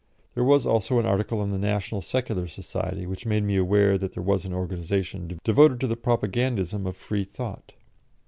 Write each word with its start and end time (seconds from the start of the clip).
There 0.33 0.43
was 0.43 0.65
also 0.65 0.97
an 0.97 1.05
article 1.05 1.41
on 1.41 1.51
the 1.51 1.59
National 1.59 2.01
Secular 2.01 2.47
Society, 2.47 3.05
which 3.05 3.27
made 3.27 3.43
me 3.43 3.55
aware 3.55 3.99
that 3.99 4.15
there 4.15 4.23
was 4.23 4.45
an 4.45 4.51
organisation 4.51 5.39
devoted 5.43 5.79
to 5.81 5.85
the 5.85 5.95
propagandism 5.95 6.87
of 6.87 6.97
Free 6.97 7.23
Thought. 7.23 7.73